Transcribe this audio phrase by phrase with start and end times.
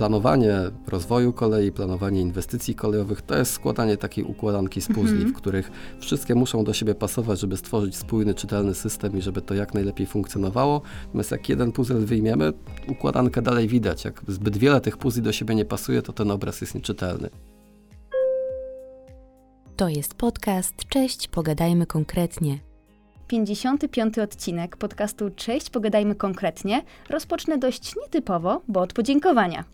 [0.00, 0.54] planowanie
[0.86, 5.32] rozwoju kolei, planowanie inwestycji kolejowych to jest składanie takiej układanki z puzli, mhm.
[5.32, 5.70] w których
[6.00, 10.06] wszystkie muszą do siebie pasować, żeby stworzyć spójny, czytelny system i żeby to jak najlepiej
[10.06, 10.82] funkcjonowało.
[11.06, 12.52] Natomiast jak jeden puzzle wyjmiemy,
[12.88, 14.04] układankę dalej widać.
[14.04, 17.30] Jak zbyt wiele tych puzli do siebie nie pasuje, to ten obraz jest nieczytelny.
[19.76, 20.74] To jest podcast.
[20.88, 22.58] Cześć, pogadajmy konkretnie.
[23.26, 24.18] 55.
[24.18, 29.64] odcinek podcastu Cześć, pogadajmy konkretnie rozpocznę dość nietypowo, bo od podziękowania.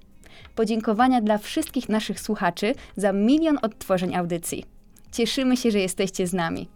[0.54, 4.64] Podziękowania dla wszystkich naszych słuchaczy za milion odtworzeń audycji.
[5.12, 6.68] Cieszymy się, że jesteście z nami.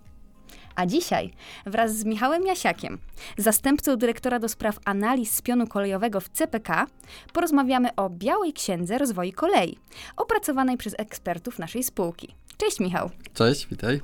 [0.76, 1.30] A dzisiaj
[1.66, 2.98] wraz z Michałem Jasiakiem,
[3.38, 6.86] zastępcą dyrektora do spraw analiz spionu kolejowego w CPK,
[7.32, 9.78] porozmawiamy o Białej Księdze Rozwoju Kolei,
[10.16, 12.34] opracowanej przez ekspertów naszej spółki.
[12.56, 13.10] Cześć Michał.
[13.34, 14.00] Cześć, witaj.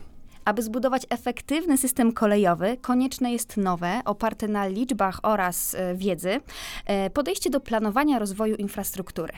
[0.47, 6.41] Aby zbudować efektywny system kolejowy, konieczne jest nowe, oparte na liczbach oraz e, wiedzy,
[6.87, 9.33] e, podejście do planowania rozwoju infrastruktury.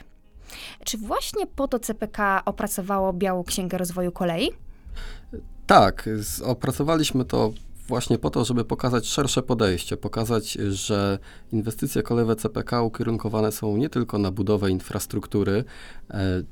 [0.84, 4.50] Czy właśnie po to CPK opracowało Białą Księgę Rozwoju Kolei?
[5.66, 6.08] Tak,
[6.44, 7.52] opracowaliśmy to
[7.88, 11.18] właśnie po to, żeby pokazać szersze podejście, pokazać, że
[11.52, 15.64] inwestycje kolejowe CPK ukierunkowane są nie tylko na budowę infrastruktury,
[16.10, 16.42] e,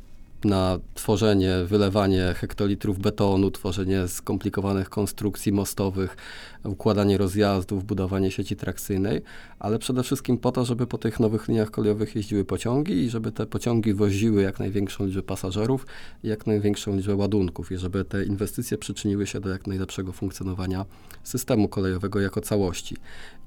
[0.45, 6.17] na tworzenie, wylewanie hektolitrów betonu, tworzenie skomplikowanych konstrukcji mostowych,
[6.65, 9.23] układanie rozjazdów, budowanie sieci trakcyjnej,
[9.59, 13.33] ale przede wszystkim po to, żeby po tych nowych liniach kolejowych jeździły pociągi i żeby
[13.33, 15.87] te pociągi woziły jak największą liczbę pasażerów
[16.25, 20.85] i jak największą liczbę ładunków i żeby te inwestycje przyczyniły się do jak najlepszego funkcjonowania
[21.23, 22.97] systemu kolejowego jako całości.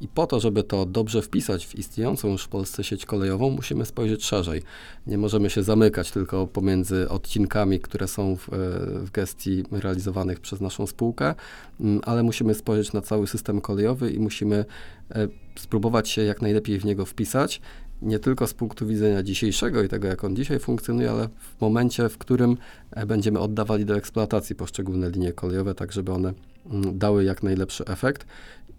[0.02, 3.86] I po to, żeby to dobrze wpisać w istniejącą już w Polsce sieć kolejową, musimy
[3.86, 4.62] spojrzeć szerzej.
[5.08, 6.78] Nie możemy się zamykać tylko pomiędzy
[7.09, 8.58] odcinkami, które są w, e,
[8.99, 11.35] w gestii realizowanych przez naszą spółkę,
[11.80, 14.66] mm, ale musimy spojrzeć na cały system kolejowy i musimy
[15.11, 15.27] e,
[15.59, 17.61] spróbować się jak najlepiej w niego wpisać,
[18.02, 22.09] nie tylko z punktu widzenia dzisiejszego i tego, jak on dzisiaj funkcjonuje, ale w momencie,
[22.09, 22.57] w którym
[22.91, 26.33] e, będziemy oddawali do eksploatacji poszczególne linie kolejowe, tak żeby one
[26.72, 28.25] mm, dały jak najlepszy efekt.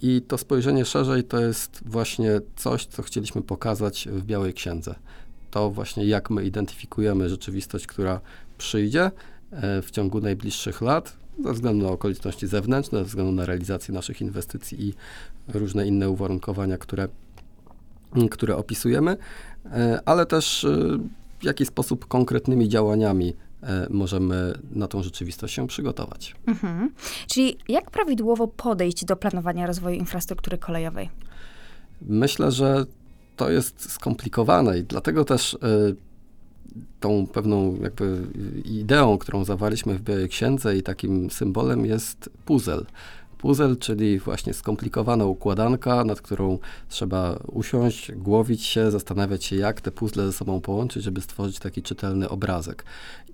[0.02, 4.94] I to spojrzenie szerzej to jest właśnie coś, co chcieliśmy pokazać w Białej Księdze.
[5.50, 8.20] To właśnie jak my identyfikujemy rzeczywistość, która
[8.58, 9.10] przyjdzie
[9.50, 14.20] e, w ciągu najbliższych lat, ze względu na okoliczności zewnętrzne, ze względu na realizację naszych
[14.20, 14.94] inwestycji i
[15.48, 17.08] różne inne uwarunkowania, które,
[18.30, 19.16] które opisujemy,
[19.64, 20.98] e, ale też e,
[21.38, 23.34] w jaki sposób konkretnymi działaniami
[23.90, 26.34] możemy na tą rzeczywistość się przygotować.
[26.46, 26.90] Mhm.
[27.26, 31.10] Czyli jak prawidłowo podejść do planowania rozwoju infrastruktury kolejowej?
[32.02, 32.86] Myślę, że
[33.40, 35.58] to jest skomplikowane i dlatego też
[37.00, 38.22] tą pewną jakby
[38.64, 42.84] ideą, którą zawarliśmy w Białej Księdze i takim symbolem jest puzzle.
[43.40, 46.58] Puzzle, czyli właśnie skomplikowana układanka, nad którą
[46.88, 51.82] trzeba usiąść, głowić się, zastanawiać się, jak te puzzle ze sobą połączyć, żeby stworzyć taki
[51.82, 52.84] czytelny obrazek.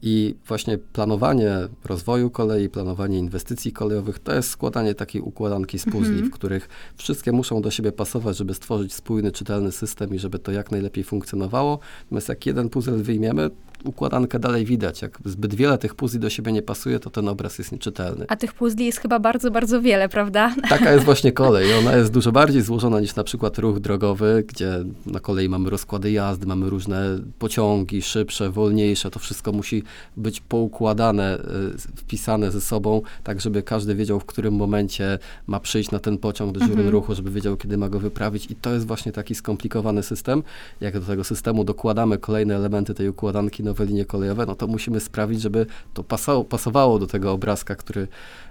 [0.03, 6.13] I właśnie planowanie rozwoju kolei, planowanie inwestycji kolejowych to jest składanie takiej układanki z puzli,
[6.13, 6.31] mhm.
[6.31, 10.53] w których wszystkie muszą do siebie pasować, żeby stworzyć spójny, czytelny system i żeby to
[10.53, 11.79] jak najlepiej funkcjonowało.
[12.05, 13.51] Natomiast jak jeden puzzle wyjmiemy,
[13.85, 15.03] układankę dalej widać.
[15.03, 18.25] Jak zbyt wiele tych puzli do siebie nie pasuje, to ten obraz jest nieczytelny.
[18.29, 20.55] A tych puzli jest chyba bardzo, bardzo wiele, prawda?
[20.69, 21.75] Taka jest właśnie kolej.
[21.75, 26.11] Ona jest dużo bardziej złożona niż na przykład ruch drogowy, gdzie na kolei mamy rozkłady
[26.11, 29.11] jazdy, mamy różne pociągi, szybsze, wolniejsze.
[29.11, 29.83] To wszystko musi
[30.17, 35.91] być poukładane, y, wpisane ze sobą, tak żeby każdy wiedział, w którym momencie ma przyjść
[35.91, 36.89] na ten pociąg do mhm.
[36.89, 38.51] ruchu, żeby wiedział, kiedy ma go wyprawić.
[38.51, 40.43] I to jest właśnie taki skomplikowany system.
[40.81, 45.01] Jak do tego systemu dokładamy kolejne elementy tej układanki, nowe linie kolejowe, no to musimy
[45.01, 48.09] sprawić, żeby to pasowało, pasowało do tego obrazka, który,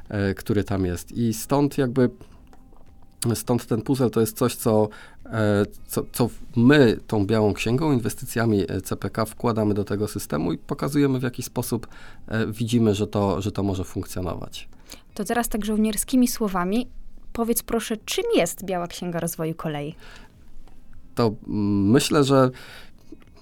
[0.09, 1.11] e, który tam jest.
[1.11, 2.09] I stąd jakby
[3.35, 4.89] Stąd ten puzzle to jest coś, co,
[5.25, 10.57] e, co, co my tą białą księgą, inwestycjami e, CPK wkładamy do tego systemu i
[10.57, 11.87] pokazujemy w jaki sposób
[12.47, 14.69] widzimy, że to, że to może funkcjonować.
[15.13, 16.87] To teraz tak żołnierskimi słowami
[17.35, 19.95] powiedz proszę, czym jest Biała Księga Rozwoju Kolei?
[21.15, 22.49] To mm, myślę, że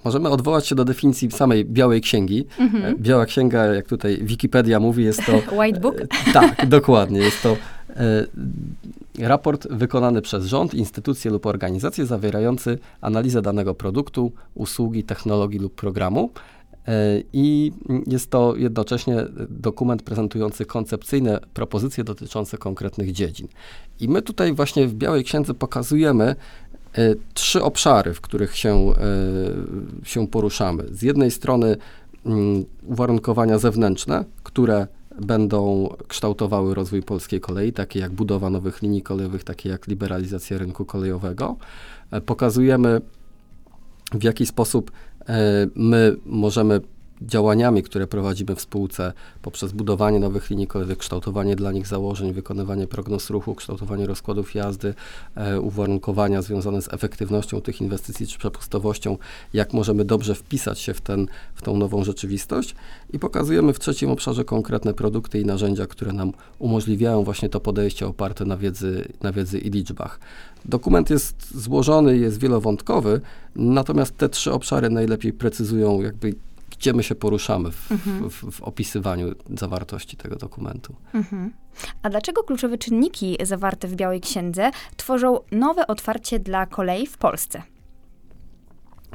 [0.04, 2.46] możemy odwołać się do definicji samej Białej Księgi.
[2.58, 2.84] Mhm.
[2.84, 5.32] E, Biała Księga, jak tutaj Wikipedia mówi, jest to...
[5.60, 6.00] White Book?
[6.00, 7.20] E, tak, dokładnie.
[7.20, 7.56] Jest to
[7.88, 8.26] e,
[9.18, 16.30] raport wykonany przez rząd, instytucję lub organizację zawierający analizę danego produktu, usługi, technologii lub programu.
[17.32, 17.72] I
[18.06, 19.16] jest to jednocześnie
[19.48, 23.48] dokument prezentujący koncepcyjne propozycje dotyczące konkretnych dziedzin.
[24.00, 26.36] I my tutaj właśnie w Białej Księdze pokazujemy,
[27.34, 30.84] trzy obszary, w których się, e, się poruszamy.
[30.90, 31.76] Z jednej strony
[32.26, 34.86] mm, uwarunkowania zewnętrzne, które
[35.20, 40.84] będą kształtowały rozwój polskiej kolei, takie jak budowa nowych linii kolejowych, takie jak liberalizacja rynku
[40.84, 41.56] kolejowego.
[42.10, 43.00] E, pokazujemy
[44.12, 44.90] w jaki sposób
[45.74, 46.80] my możemy
[47.26, 49.12] działaniami, które prowadzimy w spółce
[49.42, 54.94] poprzez budowanie nowych linii kolejowych, kształtowanie dla nich założeń, wykonywanie prognoz ruchu, kształtowanie rozkładów jazdy,
[55.34, 59.18] e, uwarunkowania związane z efektywnością tych inwestycji czy przepustowością,
[59.52, 62.74] jak możemy dobrze wpisać się w, ten, w tą nową rzeczywistość
[63.12, 68.06] i pokazujemy w trzecim obszarze konkretne produkty i narzędzia, które nam umożliwiają właśnie to podejście
[68.06, 70.20] oparte na wiedzy, na wiedzy i liczbach.
[70.64, 73.20] Dokument jest złożony, jest wielowątkowy,
[73.56, 76.34] natomiast te trzy obszary najlepiej precyzują jakby
[76.84, 78.30] gdzie my się poruszamy w, mhm.
[78.30, 80.94] w, w opisywaniu zawartości tego dokumentu.
[81.14, 81.52] Mhm.
[82.02, 87.62] A dlaczego kluczowe czynniki zawarte w Białej Księdze tworzą nowe otwarcie dla kolei w Polsce?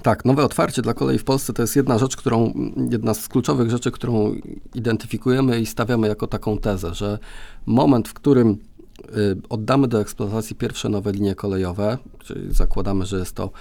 [0.03, 2.53] Tak, nowe otwarcie dla kolei w Polsce to jest jedna rzecz, którą,
[2.91, 4.35] jedna z kluczowych rzeczy, którą
[4.75, 7.19] identyfikujemy i stawiamy jako taką tezę, że
[7.65, 13.35] moment, w którym y, oddamy do eksploatacji pierwsze nowe linie kolejowe, czyli zakładamy, że jest
[13.35, 13.51] to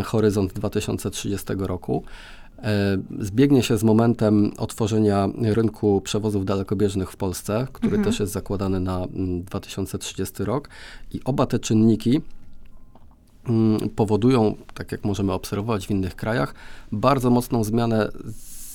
[0.00, 2.04] y, horyzont 2030 roku,
[3.20, 8.04] zbiegnie się z momentem otworzenia rynku przewozów dalekobieżnych w Polsce, który mhm.
[8.04, 9.06] też jest zakładany na
[9.44, 10.68] 2030 mm, rok
[11.12, 12.20] i oba te czynniki
[13.48, 16.54] mm, powodują, tak jak możemy obserwować w innych krajach,
[16.92, 18.08] bardzo mocną zmianę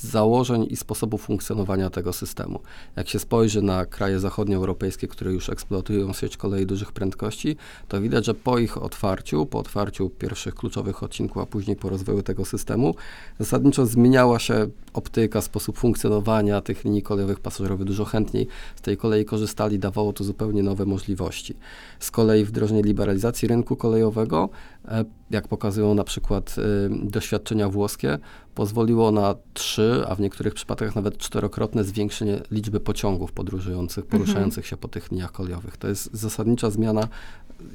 [0.01, 2.59] założeń i sposobu funkcjonowania tego systemu.
[2.95, 7.55] Jak się spojrzy na kraje zachodnioeuropejskie, które już eksploatują sieć kolei dużych prędkości,
[7.88, 12.23] to widać, że po ich otwarciu, po otwarciu pierwszych kluczowych odcinków, a później po rozwoju
[12.23, 12.95] tego systemu,
[13.39, 17.88] zasadniczo zmieniała się optyka, sposób funkcjonowania tych linii kolejowych pasażerowych.
[17.88, 21.55] Dużo chętniej z tej kolei korzystali, dawało to zupełnie nowe możliwości.
[21.99, 24.49] Z kolei wdrożenie liberalizacji rynku kolejowego,
[24.85, 28.18] e, jak pokazują na przykład y, doświadczenia włoskie,
[28.56, 34.21] pozwoliło na trzy, a w niektórych przypadkach nawet czterokrotne zwiększenie liczby pociągów podróżujących, mhm.
[34.21, 34.69] poruszających mhm.
[34.69, 35.77] się po tych liniach kolejowych.
[35.77, 37.07] To jest zasadnicza zmiana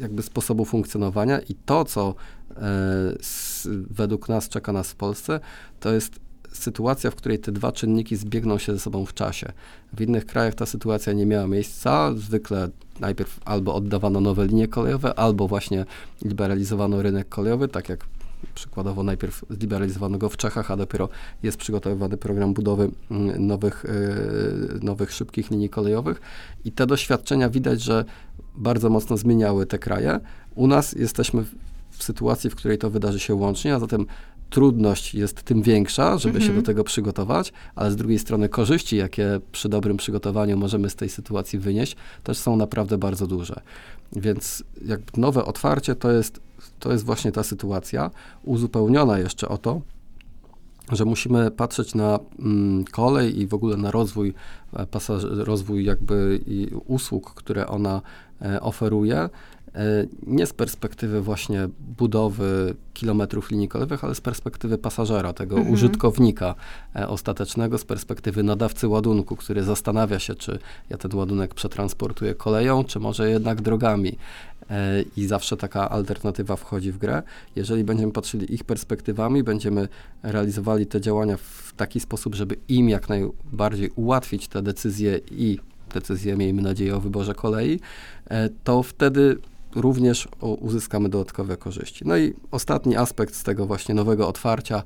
[0.00, 2.14] jakby sposobu funkcjonowania i to, co
[2.50, 2.54] e,
[3.90, 5.40] według nas czeka nas w Polsce,
[5.80, 6.20] to jest
[6.52, 9.52] sytuacja, w której te dwa czynniki zbiegną się ze sobą w czasie.
[9.92, 12.12] W innych krajach ta sytuacja nie miała miejsca.
[12.16, 12.68] Zwykle
[13.00, 15.84] najpierw albo oddawano nowe linie kolejowe, albo właśnie
[16.24, 18.06] liberalizowano rynek kolejowy, tak jak
[18.54, 21.08] przykładowo najpierw zliberalizowano go w Czechach, a dopiero
[21.42, 23.84] jest przygotowywany program budowy mm, nowych,
[24.72, 26.20] yy, nowych szybkich linii kolejowych.
[26.64, 28.04] I te doświadczenia widać, że
[28.54, 30.20] bardzo mocno zmieniały te kraje.
[30.54, 31.44] U nas jesteśmy
[31.90, 34.06] w sytuacji, w której to wydarzy się łącznie, a zatem
[34.52, 36.66] trudność jest tym większa, żeby się do mhm.
[36.66, 41.58] tego przygotować, ale z drugiej strony korzyści, jakie przy dobrym przygotowaniu możemy z tej sytuacji
[41.58, 43.60] wynieść, też są naprawdę bardzo duże.
[44.12, 46.40] Więc jakby nowe otwarcie to jest,
[46.78, 48.10] to jest właśnie ta sytuacja,
[48.44, 49.80] uzupełniona jeszcze o to,
[50.92, 54.34] że musimy patrzeć na mm, kolej i w ogóle na rozwój,
[54.72, 56.40] e, pasaż- rozwój jakby
[56.86, 58.02] usług, które ona
[58.42, 59.28] e, oferuje,
[60.26, 65.74] nie z perspektywy właśnie budowy kilometrów linii kolejowych, ale z perspektywy pasażera, tego mhm.
[65.74, 66.54] użytkownika
[66.96, 70.58] e, ostatecznego, z perspektywy nadawcy ładunku, który zastanawia się, czy
[70.90, 74.16] ja ten ładunek przetransportuję koleją, czy może jednak drogami.
[74.70, 77.22] E, I zawsze taka alternatywa wchodzi w grę.
[77.56, 79.88] Jeżeli będziemy patrzyli ich perspektywami, będziemy
[80.22, 85.58] realizowali te działania w taki sposób, żeby im jak najbardziej ułatwić te decyzje i
[85.94, 87.80] decyzje, miejmy nadzieję, o wyborze kolei,
[88.64, 89.38] to wtedy
[89.74, 92.04] również uzyskamy dodatkowe korzyści.
[92.06, 94.82] No i ostatni aspekt z tego właśnie nowego otwarcia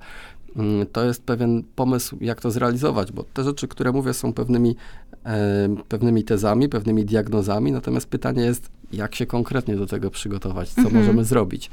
[0.56, 4.76] mm, to jest pewien pomysł, jak to zrealizować, bo te rzeczy, które mówię, są pewnymi,
[5.24, 10.81] e, pewnymi tezami, pewnymi diagnozami, natomiast pytanie jest, jak się konkretnie do tego przygotować, co
[10.81, 10.96] mhm.
[10.96, 11.70] możemy zrobić.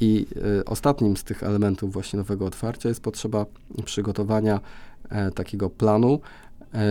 [0.00, 0.26] I
[0.58, 3.46] e, ostatnim z tych elementów właśnie nowego otwarcia jest potrzeba
[3.84, 4.60] przygotowania
[5.08, 6.20] e, takiego planu,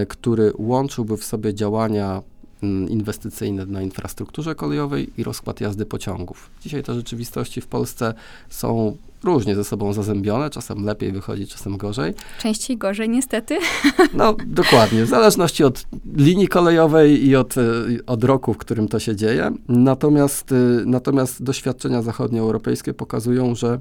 [0.07, 2.21] który łączyłby w sobie działania
[2.61, 6.49] inwestycyjne na infrastrukturze kolejowej i rozkład jazdy pociągów.
[6.61, 8.13] Dzisiaj te rzeczywistości w Polsce
[8.49, 12.13] są różnie ze sobą zazębione, czasem lepiej wychodzi, czasem gorzej.
[12.41, 13.59] Częściej gorzej niestety.
[14.13, 15.85] No dokładnie, w zależności od
[16.15, 17.61] linii kolejowej i od, e,
[18.05, 19.51] od roku, w którym to się dzieje.
[19.69, 23.79] Natomiast, e, natomiast doświadczenia zachodnioeuropejskie pokazują, że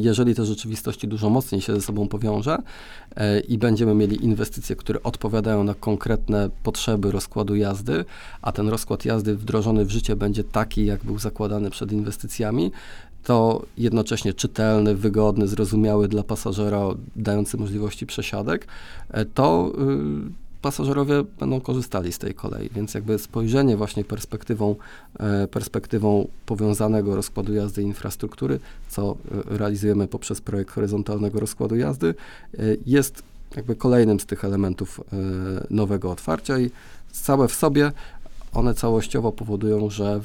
[0.00, 2.58] jeżeli te rzeczywistości dużo mocniej się ze sobą powiąże
[3.16, 8.04] e, i będziemy mieli inwestycje, które odpowiadają na konkretne potrzeby rozkładu jazdy,
[8.42, 12.72] a ten rozkład jazdy wdrożony w życie będzie taki, jak był zakładany przed inwestycjami,
[13.24, 16.80] to jednocześnie czytelny, wygodny, zrozumiały dla pasażera,
[17.16, 18.66] dający możliwości przesiadek,
[19.10, 19.72] e, to
[20.62, 24.76] pasażerowie będą korzystali z tej kolei, więc jakby spojrzenie właśnie perspektywą,
[25.20, 32.14] e, perspektywą powiązanego rozkładu jazdy i infrastruktury, co e, realizujemy poprzez projekt horyzontalnego rozkładu jazdy,
[32.54, 33.22] e, jest
[33.56, 35.00] jakby kolejnym z tych elementów
[35.70, 36.70] nowego otwarcia i
[37.12, 37.92] całe w sobie
[38.52, 40.20] one całościowo powodują, że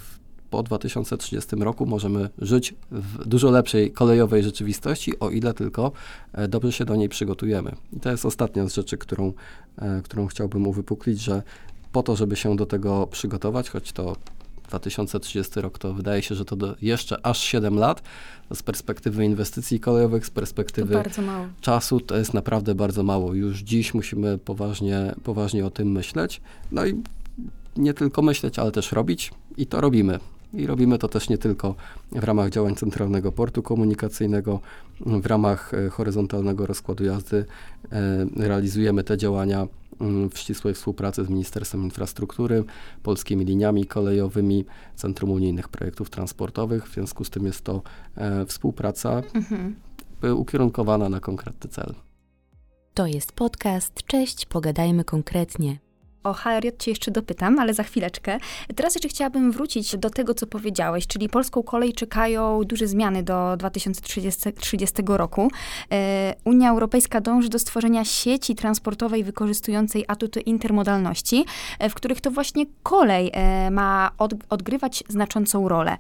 [0.55, 5.91] po 2030 roku możemy żyć w dużo lepszej kolejowej rzeczywistości, o ile tylko
[6.33, 7.75] e, dobrze się do niej przygotujemy.
[7.93, 9.33] I to jest ostatnia z rzeczy, którą,
[9.77, 11.43] e, którą chciałbym uwypuklić, że
[11.91, 14.15] po to, żeby się do tego przygotować, choć to
[14.67, 18.01] 2030 rok to wydaje się, że to jeszcze aż 7 lat.
[18.53, 21.03] Z perspektywy inwestycji kolejowych, z perspektywy
[21.61, 23.33] czasu to jest naprawdę bardzo mało.
[23.33, 26.41] Już dziś musimy poważnie, poważnie o tym myśleć.
[26.71, 27.03] No i
[27.77, 30.19] nie tylko myśleć, ale też robić i to robimy.
[30.55, 31.75] I robimy to też nie tylko
[32.11, 34.59] w ramach działań Centralnego Portu Komunikacyjnego,
[34.99, 37.45] w ramach e, horyzontalnego rozkładu jazdy
[37.91, 39.67] e, realizujemy te działania
[40.01, 42.63] mm, w ścisłej współpracy z Ministerstwem Infrastruktury,
[43.03, 46.87] polskimi liniami kolejowymi, Centrum Unijnych Projektów Transportowych.
[46.87, 47.81] W związku z tym jest to
[48.15, 49.75] e, współpraca mhm.
[50.37, 51.93] ukierunkowana na konkretny cel.
[52.93, 53.93] To jest podcast.
[54.07, 55.84] Cześć, pogadajmy konkretnie.
[56.25, 58.37] O HRJ cię jeszcze dopytam, ale za chwileczkę.
[58.75, 63.57] Teraz jeszcze chciałabym wrócić do tego, co powiedziałeś, czyli polską kolej czekają duże zmiany do
[63.57, 65.51] 2030 roku.
[65.91, 71.45] E, Unia Europejska dąży do stworzenia sieci transportowej wykorzystującej atuty intermodalności,
[71.79, 75.97] e, w których to właśnie kolej e, ma od, odgrywać znaczącą rolę.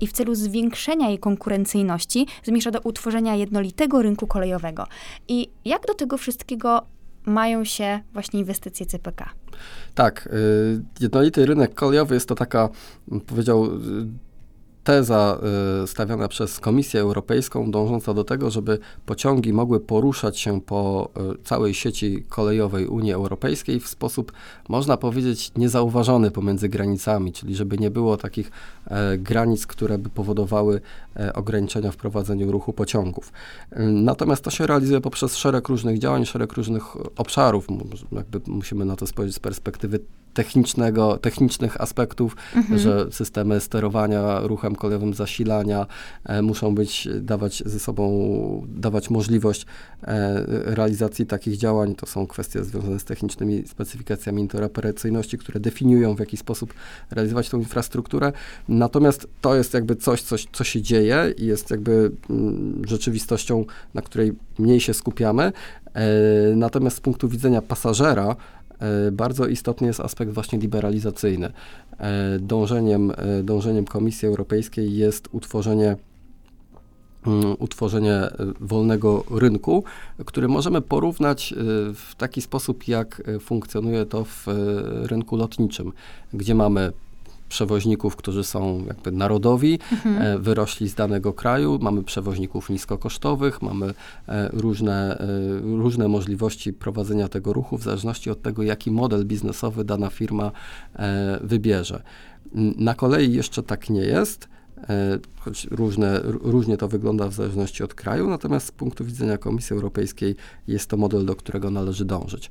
[0.00, 4.86] I w celu zwiększenia jej konkurencyjności zmierza do utworzenia jednolitego rynku kolejowego.
[5.28, 6.82] I jak do tego wszystkiego
[7.26, 9.30] mają się właśnie inwestycje CPK?
[9.94, 12.68] Tak, y, jednolity rynek kolejowy jest to taka,
[13.26, 13.68] powiedział,
[14.84, 15.38] teza
[15.82, 21.42] y, stawiana przez Komisję Europejską, dążąca do tego, żeby pociągi mogły poruszać się po y,
[21.44, 24.32] całej sieci kolejowej Unii Europejskiej w sposób,
[24.68, 28.50] można powiedzieć, niezauważony pomiędzy granicami, czyli żeby nie było takich
[28.86, 30.80] e, granic, które by powodowały
[31.16, 33.32] e, ograniczenia w prowadzeniu ruchu pociągów.
[33.72, 36.84] Y, natomiast to się realizuje poprzez szereg różnych działań, szereg różnych
[37.18, 37.66] obszarów.
[38.12, 40.00] Jakby musimy na to spojrzeć z perspektywy
[40.34, 42.78] technicznego, technicznych aspektów, mhm.
[42.80, 45.86] że systemy sterowania ruchem kolejowym, zasilania
[46.24, 49.66] e, muszą być, dawać ze sobą, dawać możliwość
[50.02, 51.94] e, realizacji takich działań.
[51.94, 56.74] To są kwestie związane z technicznymi specyfikacjami interoperacyjności, które definiują, w jaki sposób
[57.10, 58.32] realizować tą infrastrukturę.
[58.68, 64.02] Natomiast to jest jakby coś, coś co się dzieje i jest jakby mm, rzeczywistością, na
[64.02, 65.52] której mniej się skupiamy.
[65.94, 66.02] E,
[66.56, 68.36] natomiast z punktu widzenia pasażera,
[69.12, 71.52] bardzo istotny jest aspekt właśnie liberalizacyjny.
[71.98, 75.96] E, dążeniem, e, dążeniem Komisji Europejskiej jest utworzenie
[77.26, 78.20] mm, utworzenie
[78.60, 79.84] wolnego rynku,
[80.24, 81.54] który możemy porównać
[81.94, 84.46] w taki sposób, jak funkcjonuje to w
[85.04, 85.92] rynku lotniczym,
[86.32, 86.92] gdzie mamy
[87.50, 90.18] przewoźników, którzy są jakby narodowi, mhm.
[90.22, 93.94] E, wyrośli z danego kraju, mamy przewoźników niskokosztowych, mamy
[94.28, 95.26] e, różne, e,
[95.60, 100.52] różne możliwości prowadzenia tego ruchu w zależności od tego, jaki model biznesowy dana firma
[101.40, 102.02] wybierze.
[102.76, 104.48] Na kolei jeszcze tak nie jest
[105.40, 110.36] choć różne, różnie to wygląda w zależności od kraju, natomiast z punktu widzenia Komisji Europejskiej
[110.66, 112.50] jest to model, do którego należy dążyć.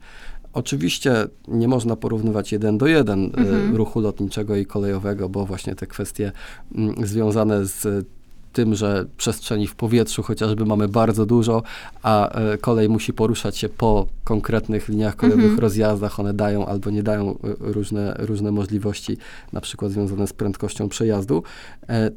[0.54, 3.76] Oczywiście nie można porównywać jeden do jeden e, mhm.
[3.76, 6.32] ruchu lotniczego i kolejowego, bo właśnie te kwestie
[6.76, 8.08] mm, związane z
[8.54, 11.64] tym, że przestrzeni w powietrzu chociażby mamy bardzo dużo,
[12.04, 15.62] a e, kolej musi poruszać się po konkretnych liniach kolejowych, mhm.
[15.62, 16.20] rozjazdach.
[16.20, 19.18] One dają albo nie dają e, różne, różne możliwości,
[19.54, 21.44] na przykład związane z prędkością przejazdu.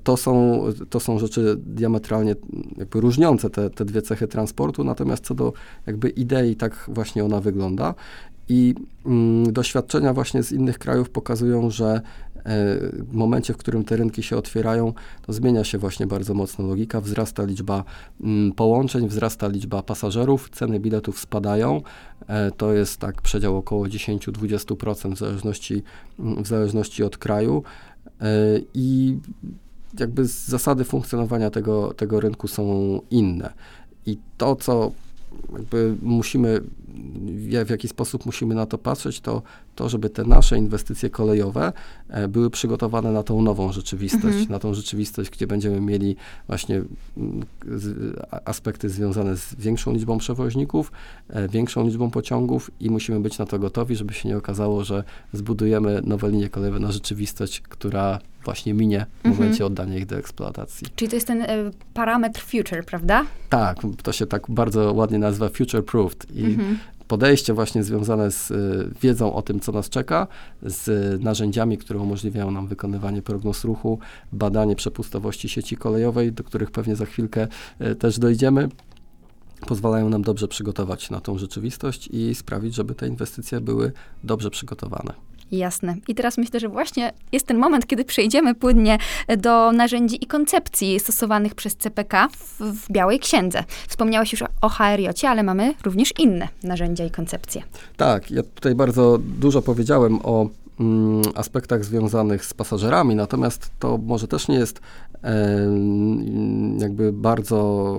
[0.04, 2.36] To są, to są rzeczy diametralnie
[2.76, 5.52] jakby różniące te, te dwie cechy transportu, natomiast co do
[5.86, 7.94] jakby idei, tak właśnie ona wygląda.
[8.48, 8.74] I
[9.06, 12.00] mm, doświadczenia właśnie z innych krajów pokazują, że
[12.31, 14.92] e, w momencie, w którym te rynki się otwierają,
[15.26, 17.84] to zmienia się właśnie bardzo mocno logika, wzrasta liczba
[18.20, 21.82] mm, połączeń, wzrasta liczba pasażerów, ceny biletów spadają.
[22.28, 25.82] E, to jest tak przedział około 10-20% w zależności,
[26.18, 27.62] mm, w zależności od kraju.
[28.20, 28.26] E,
[28.74, 29.18] I
[29.98, 33.52] jakby zasady funkcjonowania tego, tego rynku są inne.
[34.06, 34.92] I to, co
[35.52, 36.60] jakby musimy,
[37.64, 39.42] w jaki sposób musimy na to patrzeć, to
[39.74, 41.72] to, żeby te nasze inwestycje kolejowe
[42.08, 44.48] e, były przygotowane na tą nową rzeczywistość, mhm.
[44.48, 46.82] na tą rzeczywistość, gdzie będziemy mieli właśnie
[47.16, 47.42] mm,
[48.44, 50.92] aspekty związane z większą liczbą przewoźników,
[51.28, 55.04] e, większą liczbą pociągów i musimy być na to gotowi, żeby się nie okazało, że
[55.32, 59.34] zbudujemy nowe linie kolejowe na rzeczywistość, która właśnie minie w mhm.
[59.34, 60.86] momencie oddania ich do eksploatacji.
[60.96, 61.46] Czyli to jest ten y,
[61.94, 63.24] parametr future, prawda?
[63.48, 66.78] Tak, to się tak bardzo ładnie nazywa future proofed i mhm
[67.12, 70.26] podejście właśnie związane z y, wiedzą o tym, co nas czeka,
[70.62, 73.98] z narzędziami, które umożliwiają nam wykonywanie prognoz ruchu,
[74.32, 77.48] badanie przepustowości sieci kolejowej, do których pewnie za chwilkę
[77.80, 78.68] y, też dojdziemy
[79.66, 83.92] pozwalają nam dobrze przygotować na tą rzeczywistość i sprawić, żeby te inwestycje były
[84.24, 85.12] dobrze przygotowane.
[85.52, 85.96] Jasne.
[86.08, 88.98] I teraz myślę, że właśnie jest ten moment, kiedy przejdziemy płynnie
[89.38, 93.64] do narzędzi i koncepcji stosowanych przez CPK w, w Białej Księdze.
[93.88, 97.62] Wspomniałaś już o HRJ, ale mamy również inne narzędzia i koncepcje.
[97.96, 100.48] Tak, ja tutaj bardzo dużo powiedziałem o
[101.34, 104.80] aspektach związanych z pasażerami, natomiast to może też nie jest
[106.78, 107.96] jakby bardzo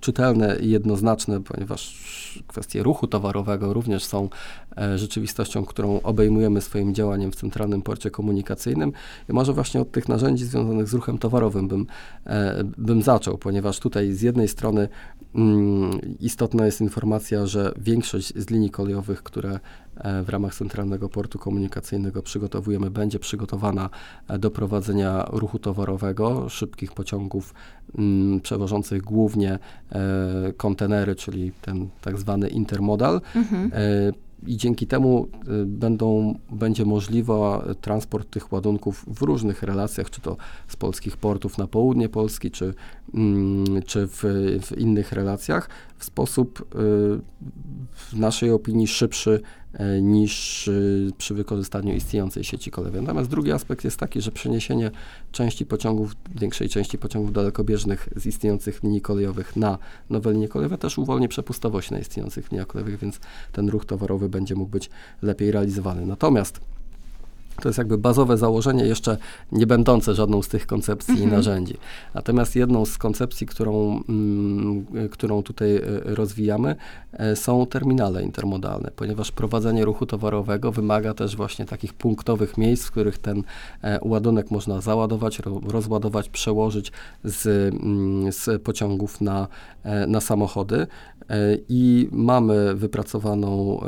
[0.00, 2.10] czytelne i jednoznaczne, ponieważ
[2.46, 4.28] kwestie ruchu towarowego również są
[4.76, 8.92] e, rzeczywistością, którą obejmujemy swoim działaniem w Centralnym Porcie Komunikacyjnym.
[9.28, 11.86] I może właśnie od tych narzędzi związanych z ruchem towarowym bym,
[12.26, 14.88] e, bym zaczął, ponieważ tutaj z jednej strony
[15.34, 19.60] mm, istotna jest informacja, że większość z linii kolejowych, które
[20.24, 23.90] w ramach Centralnego Portu Komunikacyjnego przygotowujemy, będzie przygotowana
[24.38, 27.54] do prowadzenia ruchu towarowego, szybkich pociągów
[27.98, 29.58] mm, przewożących głównie
[29.92, 33.20] e, kontenery, czyli ten tak zwany intermodal.
[33.34, 33.70] Mhm.
[33.74, 34.12] E,
[34.46, 40.36] i dzięki temu y, będą, będzie możliwa transport tych ładunków w różnych relacjach, czy to
[40.68, 42.74] z polskich portów na południe Polski, czy,
[43.14, 44.22] mm, czy w,
[44.62, 45.68] w innych relacjach,
[45.98, 46.68] w sposób
[47.92, 49.59] w naszej opinii szybszy e,
[50.02, 53.02] niż y, przy wykorzystaniu istniejącej sieci kolejowej.
[53.02, 54.90] Natomiast drugi aspekt jest taki, że przeniesienie
[55.32, 59.78] części pociągów, większej części pociągów dalekobieżnych z istniejących linii kolejowych na
[60.10, 63.20] nowe linie kolejowe też uwolni przepustowość na istniejących liniach kolejowych, więc
[63.52, 64.90] ten ruch towarowy będzie mógł być
[65.22, 66.06] lepiej realizowany.
[66.06, 66.60] Natomiast
[67.60, 69.16] to jest jakby bazowe założenie, jeszcze
[69.52, 71.30] nie będące żadną z tych koncepcji mhm.
[71.30, 71.76] i narzędzi.
[72.14, 76.76] Natomiast jedną z koncepcji, którą, mm, którą tutaj e, rozwijamy,
[77.12, 82.90] e, są terminale intermodalne, ponieważ prowadzenie ruchu towarowego wymaga też właśnie takich punktowych miejsc, w
[82.90, 83.42] których ten
[83.82, 86.92] e, ładunek można załadować, rozładować, przełożyć
[87.24, 89.48] z, mm, z pociągów na,
[90.06, 90.86] na samochody.
[91.68, 93.80] I mamy wypracowaną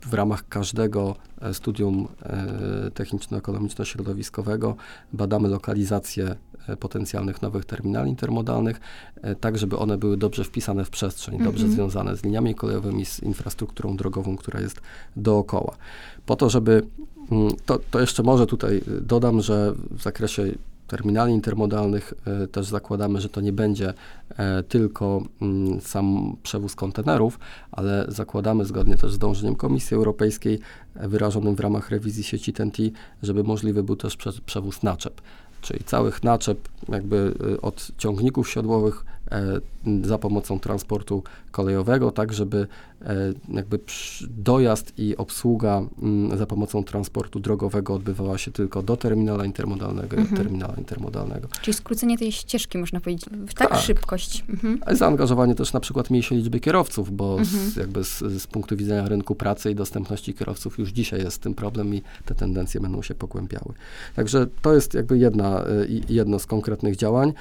[0.00, 1.16] w ramach każdego
[1.52, 2.08] studium
[2.94, 4.74] techniczno-ekonomiczno-środowiskowego
[5.12, 6.36] badamy lokalizację
[6.68, 8.80] e, potencjalnych nowych terminali intermodalnych,
[9.22, 11.44] e, tak żeby one były dobrze wpisane w przestrzeń, -hmm.
[11.44, 14.80] dobrze związane z liniami kolejowymi, z infrastrukturą drogową, która jest
[15.16, 15.76] dookoła.
[16.26, 16.82] Po to, żeby
[17.30, 20.52] mm, to, to jeszcze może tutaj dodam, że w zakresie
[20.92, 23.94] terminali intermodalnych e, też zakładamy, że to nie będzie
[24.36, 27.38] e, tylko mm, sam przewóz kontenerów,
[27.70, 30.58] ale zakładamy zgodnie też z dążeniem Komisji Europejskiej
[30.96, 32.76] e, wyrażonym w ramach rewizji sieci TNT,
[33.22, 35.20] żeby możliwy był też przewóz naczep.
[35.60, 39.60] Czyli całych naczep jakby od ciągników siodłowych E,
[40.02, 42.66] za pomocą transportu kolejowego, tak żeby
[43.48, 43.78] jakby
[44.30, 50.20] dojazd i obsługa mm, za pomocą transportu drogowego odbywała się tylko do terminala intermodalnego mhm.
[50.20, 50.42] i od mhm.
[50.42, 51.48] terminala intermodalnego.
[51.62, 53.80] Czyli skrócenie tej ścieżki, można powiedzieć, w tak, tak.
[53.80, 54.44] szybkość.
[54.48, 54.96] Mhm.
[54.96, 57.70] Zaangażowanie też na przykład mniejszej liczby kierowców, bo mhm.
[57.70, 61.54] z, jakby z, z, punktu widzenia rynku pracy i dostępności kierowców już dzisiaj jest tym
[61.54, 63.74] problem i te tendencje będą się pogłębiały.
[64.16, 65.66] Także to jest jakby jedna, e,
[66.08, 67.32] jedno z konkretnych działań.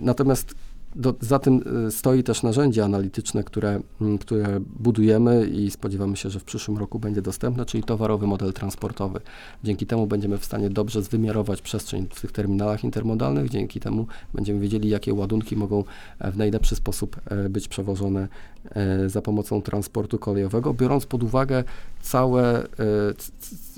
[0.00, 0.54] Natomiast
[0.96, 6.30] do, za tym y, stoi też narzędzie analityczne, które, mm, które budujemy i spodziewamy się,
[6.30, 9.20] że w przyszłym roku będzie dostępne, czyli towarowy model transportowy.
[9.64, 14.60] Dzięki temu będziemy w stanie dobrze zwymiarować przestrzeń w tych terminalach intermodalnych, dzięki temu będziemy
[14.60, 15.84] wiedzieli, jakie ładunki mogą
[16.18, 18.28] e, w najlepszy sposób e, być przewożone
[18.70, 21.64] e, za pomocą transportu kolejowego, biorąc pod uwagę
[22.02, 22.66] całe,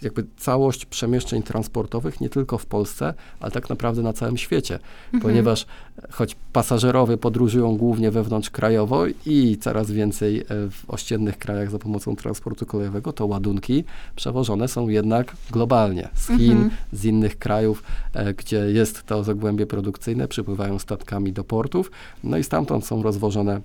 [0.02, 5.22] jakby całość przemieszczeń transportowych, nie tylko w Polsce, ale tak naprawdę na całym świecie, mhm.
[5.22, 5.66] ponieważ
[6.10, 12.66] choć pasażerowie podróżują głównie wewnątrzkrajowo i coraz więcej e, w ościennych krajach za pomocą transportu
[12.66, 13.84] kolejowego, to ładunki
[14.16, 16.70] przewożone są jednak globalnie z Chin, mhm.
[16.92, 17.82] z innych krajów,
[18.14, 21.90] e, gdzie jest to zagłębie produkcyjne, przypływają statkami do portów,
[22.24, 23.60] no i stamtąd są rozwożone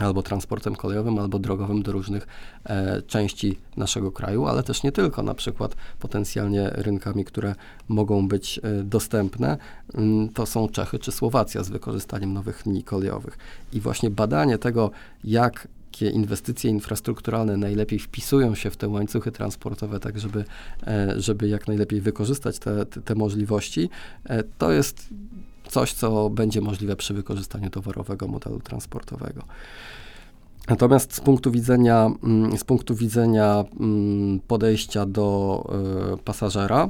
[0.00, 2.26] albo transportem kolejowym, albo drogowym do różnych
[2.64, 7.54] e, części naszego kraju, ale też nie tylko, na przykład potencjalnie rynkami, które
[7.88, 9.58] mogą być e, dostępne,
[9.94, 13.38] mm, to są Czechy czy Słowacja z wykorzystaniem nowych linii kolejowych.
[13.72, 14.90] I właśnie badanie tego,
[15.24, 15.68] jak
[16.02, 20.44] jakie inwestycje infrastrukturalne najlepiej wpisują się w te łańcuchy transportowe, tak żeby,
[20.86, 23.90] e, żeby jak najlepiej wykorzystać te, te, te możliwości,
[24.24, 25.08] e, to jest
[25.68, 29.42] coś, co będzie możliwe przy wykorzystaniu towarowego modelu transportowego.
[30.68, 35.64] Natomiast z punktu widzenia, mm, z punktu widzenia mm, podejścia do
[36.12, 36.88] e, pasażera,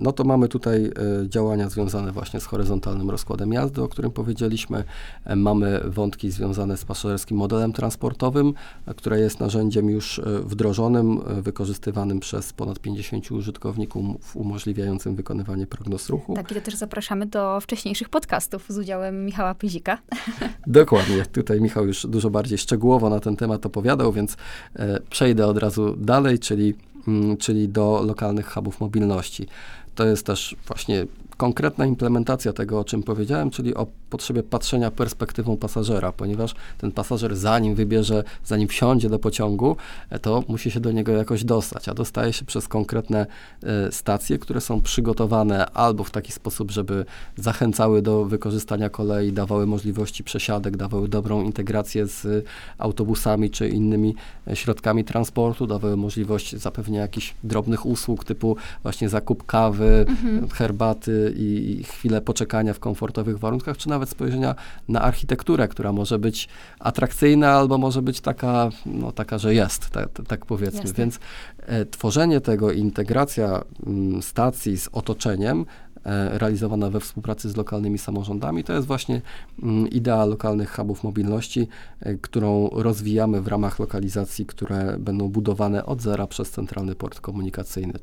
[0.00, 0.90] no to mamy tutaj e,
[1.28, 4.84] działania związane właśnie z horyzontalnym rozkładem jazdy, o którym powiedzieliśmy.
[5.24, 8.54] E, mamy wątki związane z pasażerskim modelem transportowym,
[8.86, 16.34] e, które jest narzędziem już wdrożonym, wykorzystywanym przez ponad 50 użytkowników, umożliwiającym wykonywanie prognoz ruchu.
[16.34, 19.98] Tak, i to też zapraszamy do wcześniejszych podcastów z udziałem Michała Pyzika.
[20.66, 21.26] Dokładnie.
[21.32, 24.36] Tutaj Michał już dużo bardziej szczegółowo na ten temat opowiadał, więc
[25.10, 26.74] przejdę od razu dalej, czyli
[27.38, 29.46] czyli do lokalnych hubów mobilności.
[29.94, 35.56] To jest też właśnie konkretna implementacja tego, o czym powiedziałem, czyli o potrzebie patrzenia perspektywą
[35.56, 39.76] pasażera, ponieważ ten pasażer zanim wybierze, zanim wsiądzie do pociągu,
[40.10, 43.26] e, to musi się do niego jakoś dostać, a dostaje się przez konkretne
[43.62, 47.04] e, stacje, które są przygotowane albo w taki sposób, żeby
[47.36, 52.46] zachęcały do wykorzystania kolei, dawały możliwości przesiadek, dawały dobrą integrację z
[52.78, 54.14] autobusami czy innymi
[54.48, 60.48] e, środkami transportu, dawały możliwość zapewnienia jakichś drobnych usług typu właśnie zakup kawy, mhm.
[60.48, 64.54] herbaty i, i chwilę poczekania w komfortowych warunkach, czy nawet spojrzenia
[64.88, 70.08] na architekturę, która może być atrakcyjna albo może być taka, no, taka że jest, tak,
[70.28, 70.80] tak powiedzmy.
[70.80, 70.94] Jasne.
[70.94, 71.18] Więc
[71.66, 75.66] e, tworzenie tego, integracja m, stacji z otoczeniem
[76.04, 78.64] e, realizowana we współpracy z lokalnymi samorządami.
[78.64, 79.22] To jest właśnie
[79.62, 81.68] mm, idea lokalnych hubów mobilności,
[82.00, 87.98] e, którą rozwijamy w ramach lokalizacji, które będą budowane od zera przez centralny port komunikacyjny.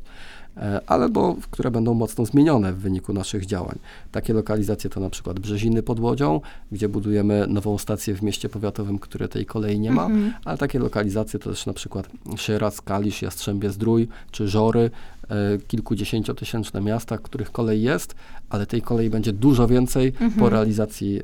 [0.58, 3.80] E, albo które będą mocno zmienione w wyniku naszych działań.
[4.12, 9.00] Takie lokalizacje to na przykład Brzeziny pod Łodzią, gdzie budujemy nową stację w mieście powiatowym,
[9.00, 10.34] które tej kolei nie ma, mhm.
[10.46, 14.92] ale takie lokalizacje to też na przykład Sieradz, Kalisz, Jastrzębie Zdrój czy Żory,
[15.30, 18.16] e, kilkudziesięciotysięczne miasta, których kolej jest,
[18.50, 20.32] ale tej kolei będzie dużo więcej mhm.
[20.32, 21.22] po, realizacji, e,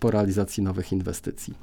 [0.00, 1.54] po realizacji nowych inwestycji.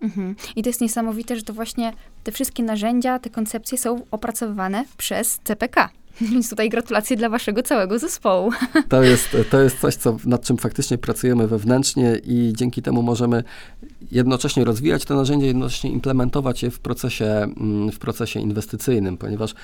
[0.00, 0.34] Mhm.
[0.56, 1.92] I to jest niesamowite, że to właśnie
[2.24, 5.90] te wszystkie narzędzia, te koncepcje są opracowywane przez CPK.
[6.32, 8.50] Więc tutaj gratulacje dla waszego całego zespołu.
[8.88, 13.44] To jest, to jest coś, co, nad czym faktycznie pracujemy wewnętrznie i dzięki temu możemy
[14.10, 19.54] jednocześnie rozwijać te narzędzia, jednocześnie implementować je w procesie, mm, w procesie inwestycyjnym, ponieważ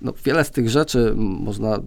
[0.00, 1.78] no, wiele z tych rzeczy można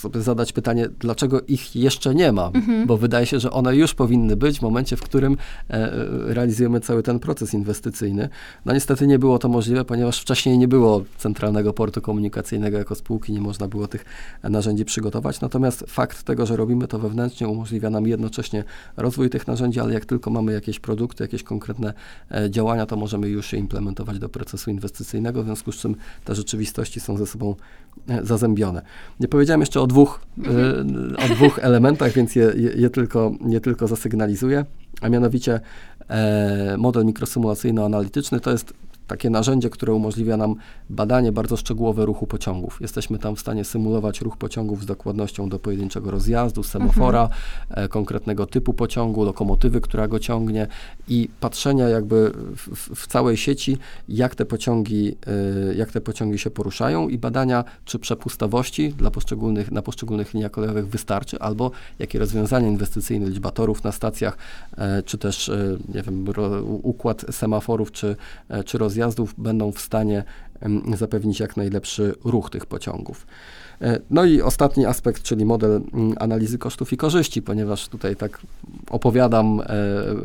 [0.00, 2.86] sobie zadać pytanie, dlaczego ich jeszcze nie ma, mhm.
[2.86, 5.36] bo wydaje się, że one już powinny być w momencie, w którym
[5.70, 5.90] e,
[6.34, 8.28] realizujemy cały ten proces inwestycyjny.
[8.64, 13.32] No niestety nie było to możliwe, ponieważ wcześniej nie było centralnego portu komunikacyjnego jako spółki,
[13.32, 14.04] nie można było tych
[14.42, 15.40] narzędzi przygotować.
[15.40, 18.64] Natomiast fakt tego, że robimy to wewnętrznie, umożliwia nam jednocześnie
[18.96, 21.94] rozwój tych narzędzi, ale jak tylko mamy jakieś produkty, jakieś konkretne
[22.30, 26.34] e, działania, to możemy już je implementować do procesu inwestycyjnego, w związku z czym te
[26.34, 27.54] rzeczywistości są ze sobą
[28.08, 28.82] e, zazębione.
[29.20, 33.60] Nie powiedziałem jeszcze o dwóch, e, o dwóch elementach, więc je, je, je, tylko, je
[33.60, 34.64] tylko zasygnalizuję,
[35.00, 35.60] a mianowicie
[36.08, 38.74] e, model mikrosymulacyjno-analityczny to jest
[39.10, 40.54] takie narzędzie, które umożliwia nam
[40.90, 42.78] badanie bardzo szczegółowe ruchu pociągów.
[42.80, 47.28] Jesteśmy tam w stanie symulować ruch pociągów z dokładnością do pojedynczego rozjazdu, semafora,
[47.68, 47.88] mhm.
[47.88, 50.66] konkretnego typu pociągu, lokomotywy, która go ciągnie
[51.08, 55.16] i patrzenia jakby w, w całej sieci, jak te pociągi,
[55.70, 60.50] e, jak te pociągi się poruszają i badania, czy przepustowości dla poszczególnych, na poszczególnych liniach
[60.50, 64.38] kolejowych wystarczy, albo jakie rozwiązania inwestycyjne, liczba torów na stacjach,
[64.78, 65.50] e, czy też,
[65.94, 68.16] nie wiem, ro, układ semaforów, czy,
[68.64, 70.24] czy rozjazdu rozjazdów będą w stanie
[70.96, 73.26] zapewnić jak najlepszy ruch tych pociągów.
[73.80, 78.40] E, no i ostatni aspekt, czyli model mm, analizy kosztów i korzyści, ponieważ tutaj tak
[78.90, 79.64] opowiadam e,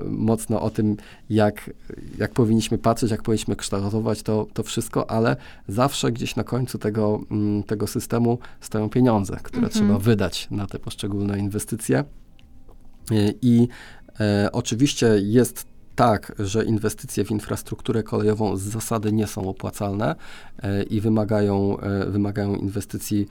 [0.08, 0.98] mocno o tym,
[1.30, 1.70] jak,
[2.18, 5.36] jak powinniśmy patrzeć, jak powinniśmy kształtować to, to wszystko, ale
[5.68, 9.74] zawsze gdzieś na końcu tego, mm, tego systemu stoją pieniądze, które mhm.
[9.74, 12.00] trzeba wydać na te poszczególne inwestycje.
[12.00, 12.04] E,
[13.42, 13.68] I
[14.20, 20.16] e, oczywiście jest tak, że inwestycje w infrastrukturę kolejową z zasady nie są opłacalne
[20.64, 23.28] e, i wymagają, e, wymagają inwestycji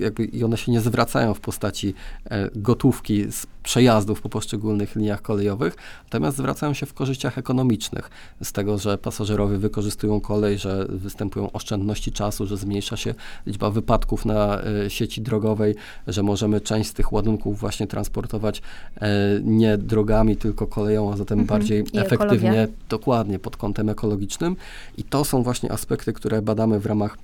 [0.00, 5.22] jakby i one się nie zwracają w postaci e, gotówki z przejazdów po poszczególnych liniach
[5.22, 8.10] kolejowych, natomiast zwracają się w korzyściach ekonomicznych
[8.42, 13.14] z tego, że pasażerowie wykorzystują kolej, że występują oszczędności czasu, że zmniejsza się
[13.46, 15.74] liczba wypadków na e, sieci drogowej,
[16.06, 18.62] że możemy część z tych ładunków właśnie transportować
[19.00, 19.08] e,
[19.42, 21.60] nie drogami, tylko koleją, a zatem mhm.
[21.60, 22.76] bardziej I efektywnie, ekologia.
[22.88, 24.56] dokładnie pod kątem ekologicznym.
[24.96, 27.18] I to są właśnie aspekty, które badamy w ramach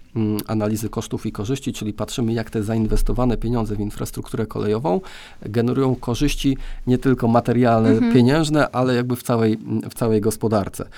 [0.46, 5.00] analizy kosztów i korzyści, czyli patrzymy, jak te zainwestowane pieniądze w infrastrukturę kolejową
[5.42, 8.12] generują korzyści nie tylko materialne, mhm.
[8.12, 9.58] pieniężne, ale jakby w całej,
[9.90, 10.88] w całej gospodarce.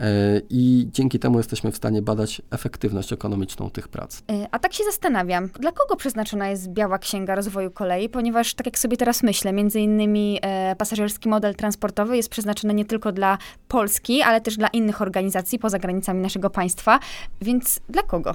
[0.00, 4.22] E, I dzięki temu jesteśmy w stanie badać efektywność ekonomiczną tych prac.
[4.30, 8.08] E, a tak się zastanawiam, dla kogo przeznaczona jest Biała Księga Rozwoju Kolei?
[8.08, 12.84] Ponieważ, tak jak sobie teraz myślę, między innymi e, pasażerski model transportowy jest przeznaczony nie
[12.84, 17.00] tylko dla Polski, ale też dla innych organizacji poza granicami naszego państwa.
[17.42, 18.34] Więc dla kogo?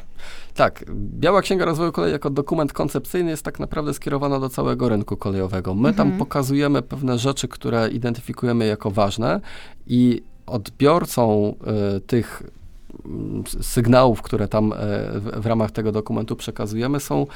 [0.56, 5.18] Tak, Biała Księga Rozwoju Kolei jako dokument koncepcyjny jest tak naprawdę skierowana do całego rynku
[5.18, 5.74] kolejowego.
[5.74, 5.96] My mhm.
[5.96, 9.42] tam pokazujemy pewne rzeczy, które identyfikujemy jako ważne
[9.88, 11.56] i odbiorcą
[11.98, 12.44] y, tych
[13.06, 14.74] mm, sygnałów, które tam
[15.14, 17.28] w, w, ramach tego dokumentu przekazujemy, są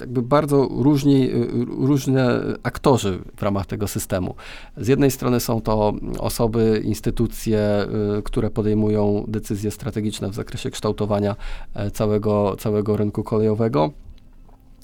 [0.00, 1.30] jakby bardzo różni,
[1.78, 4.34] różne aktorzy w ramach tego systemu.
[4.76, 7.86] Z jednej strony są to osoby, instytucje,
[8.24, 11.36] które podejmują decyzje strategiczne w zakresie kształtowania
[11.92, 13.90] całego, całego rynku kolejowego.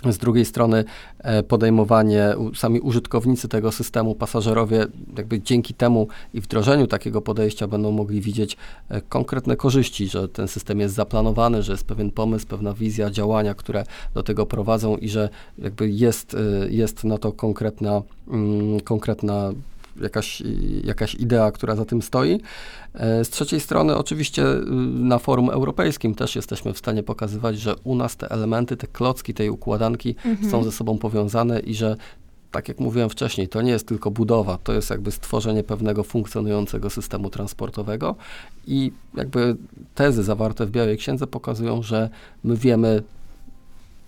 [0.04, 0.84] Z drugiej strony
[1.18, 7.90] e, podejmowanie, sami użytkownicy tego systemu, pasażerowie, jakby dzięki temu i wdrożeniu takiego podejścia będą
[7.90, 8.56] mogli widzieć
[8.88, 13.54] e, konkretne korzyści, że ten system jest zaplanowany, że jest pewien pomysł, pewna wizja działania,
[13.54, 13.84] które
[14.14, 19.52] do tego prowadzą i że jakby jest, e, jest na to konkretna, mm, konkretna
[20.02, 20.42] jakaś,
[20.84, 22.40] jakaś idea, która za tym stoi.
[22.94, 27.76] E, z trzeciej strony, oczywiście y, na forum europejskim też jesteśmy w stanie pokazywać, że
[27.84, 30.50] u nas te elementy, te klocki tej układanki mhm.
[30.50, 31.96] są ze sobą powiązane i że
[32.50, 36.90] tak jak mówiłem wcześniej, to nie jest tylko budowa, to jest jakby stworzenie pewnego funkcjonującego
[36.90, 38.14] systemu transportowego
[38.66, 39.56] i jakby
[39.94, 42.10] tezy zawarte w Białej Księdze pokazują, że
[42.44, 43.02] my wiemy,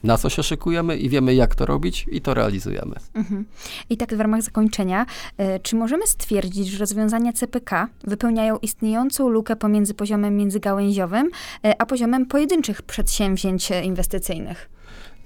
[0.02, 2.94] na co się szykujemy i wiemy, jak to robić i to realizujemy.
[3.14, 3.44] Mhm.
[3.90, 5.06] I tak w ramach zakończenia,
[5.56, 11.86] y, czy możemy stwierdzić, że rozwiązania CPK wypełniają istniejącą lukę pomiędzy poziomem międzygałęziowym y, a
[11.86, 14.70] poziomem pojedynczych przedsięwzięć inwestycyjnych?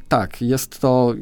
[0.08, 1.14] Tak, jest to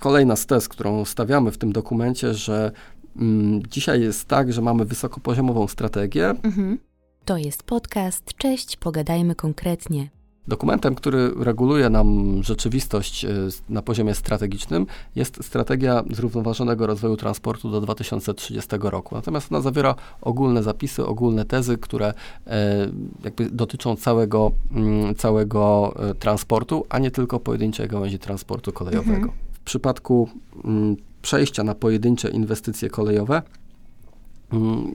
[0.00, 2.72] kolejna z tez, którą stawiamy w tym dokumencie, że
[3.16, 6.28] mm, dzisiaj jest tak, że mamy wysokopoziomową strategię.
[6.28, 6.78] Mhm.
[7.24, 8.24] To jest podcast.
[8.36, 10.19] Cześć, pogadajmy konkretnie.
[10.48, 13.28] Dokumentem, który reguluje nam rzeczywistość e,
[13.68, 19.14] na poziomie strategicznym, jest strategia zrównoważonego rozwoju transportu do 2030 roku.
[19.14, 22.14] Natomiast ona zawiera ogólne zapisy, ogólne tezy, które
[22.46, 22.88] e,
[23.24, 29.16] jakby dotyczą całego, mm, całego e, transportu, a nie tylko pojedynczej gałęzi transportu kolejowego.
[29.16, 29.32] Mhm.
[29.52, 30.28] W przypadku
[30.64, 33.42] mm, przejścia na pojedyncze inwestycje kolejowe,
[34.52, 34.94] mm,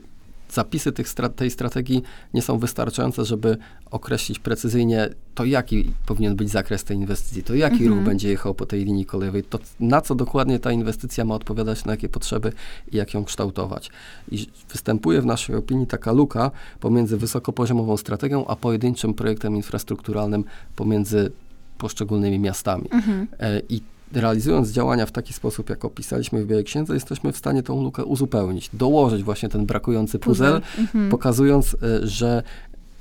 [0.50, 1.06] zapisy tych,
[1.36, 2.02] tej strategii
[2.34, 3.56] nie są wystarczające, żeby
[3.90, 7.94] określić precyzyjnie to, jaki powinien być zakres tej inwestycji, to jaki mhm.
[7.94, 11.84] ruch będzie jechał po tej linii kolejowej, to na co dokładnie ta inwestycja ma odpowiadać,
[11.84, 12.52] na jakie potrzeby
[12.92, 13.90] i jak ją kształtować.
[14.30, 20.44] I występuje w naszej opinii taka luka pomiędzy wysokopoziomową strategią, a pojedynczym projektem infrastrukturalnym
[20.76, 21.32] pomiędzy
[21.78, 22.88] poszczególnymi miastami.
[22.90, 23.26] Mhm.
[23.40, 27.62] E, I realizując działania w taki sposób, jak opisaliśmy w Białej Księdze, jesteśmy w stanie
[27.62, 31.10] tą lukę uzupełnić, dołożyć właśnie ten brakujący puzzle, mhm.
[31.10, 32.42] pokazując, e, że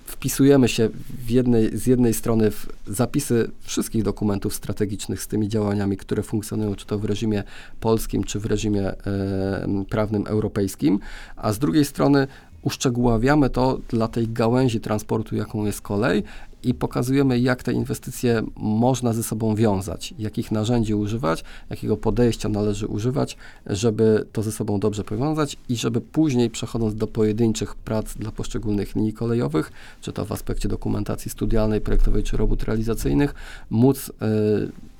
[0.05, 0.89] wpisujemy się
[1.29, 6.85] jednej, z jednej strony w zapisy wszystkich dokumentów strategicznych z tymi działaniami, które funkcjonują, czy
[6.85, 7.43] to w reżimie
[7.79, 10.99] polskim, czy w reżimie e, prawnym europejskim,
[11.35, 12.27] a z drugiej strony
[12.61, 16.23] uszczegóławiamy to dla tej gałęzi transportu, jaką jest kolej
[16.65, 22.87] i pokazujemy, jak te inwestycje można ze sobą wiązać, jakich narzędzi używać, jakiego podejścia należy
[22.87, 28.31] używać, żeby to ze sobą dobrze powiązać i żeby później, przechodząc do pojedynczych prac dla
[28.31, 33.33] poszczególnych linii kolejowych, czy to w aspekcie dokumentacji studialnej, projektowej czy robót realizacyjnych,
[33.69, 34.13] móc y,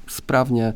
[0.07, 0.73] sprawnie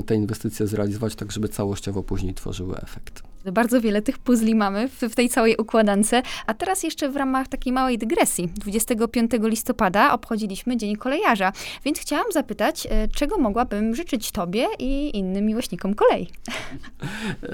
[0.00, 3.31] y, te inwestycje zrealizować tak, żeby całościowo później tworzyły efekt.
[3.52, 6.14] Bardzo wiele tych puzli mamy w, w, tej całej układance.
[6.46, 8.48] A teraz jeszcze w ramach takiej małej dygresji.
[8.48, 11.52] 25 listopada obchodziliśmy Dzień Kolejarza,
[11.84, 16.28] więc chciałam zapytać, e, czego mogłabym życzyć Tobie i innym miłośnikom kolei?
[17.42, 17.48] E,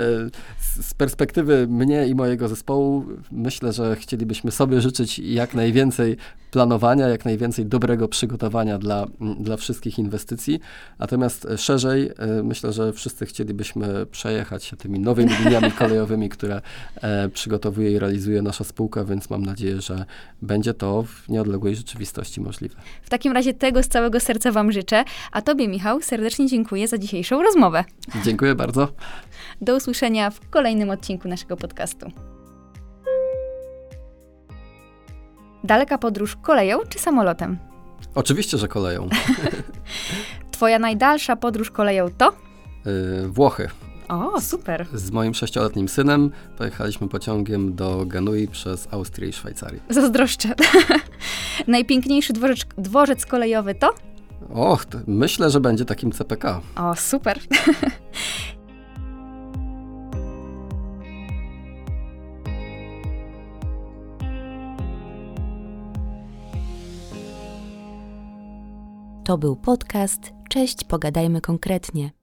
[0.80, 6.16] z perspektywy mnie i mojego zespołu myślę, że chcielibyśmy sobie życzyć jak najwięcej
[6.50, 9.06] planowania, jak najwięcej dobrego przygotowania dla,
[9.40, 10.60] dla wszystkich inwestycji.
[10.98, 16.60] Natomiast szerzej e, myślę, że wszyscy chcielibyśmy przejechać się tymi nowymi liniami kolejowymi, które
[17.02, 20.04] e, przygotowuje i realizuje nasza spółka, więc mam nadzieję, że
[20.42, 22.74] będzie to w nieodległej rzeczywistości możliwe.
[23.02, 26.98] W takim razie tego z całego serca Wam życzę, a Tobie, Michał, serdecznie dziękuję za
[26.98, 27.84] dzisiejszą rozmowę.
[28.24, 28.88] Dziękuję bardzo.
[29.60, 32.12] Do usłyszenia w kolejnym odcinku naszego podcastu.
[35.64, 37.58] Daleka podróż koleją czy samolotem?
[38.14, 39.08] Oczywiście, że koleją.
[40.52, 42.32] Twoja najdalsza podróż koleją to?
[42.86, 43.68] Yy, Włochy.
[44.08, 44.86] O, super.
[44.92, 49.80] Z moim sześcioletnim synem pojechaliśmy pociągiem do Genui przez Austrię i Szwajcarię.
[49.90, 50.54] Zazdroszczę.
[51.66, 53.94] Najpiękniejszy dworzec, dworzec kolejowy to?
[54.54, 56.60] Och, to myślę, że będzie takim CPK.
[56.76, 57.38] O, super.
[69.24, 70.32] To był podcast.
[70.48, 72.17] Cześć, pogadajmy konkretnie.